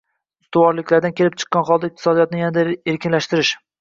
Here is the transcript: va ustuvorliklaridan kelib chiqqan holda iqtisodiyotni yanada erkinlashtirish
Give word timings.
va 0.03 0.45
ustuvorliklaridan 0.45 1.13
kelib 1.19 1.37
chiqqan 1.43 1.67
holda 1.69 1.91
iqtisodiyotni 1.93 2.41
yanada 2.43 2.65
erkinlashtirish 2.95 3.53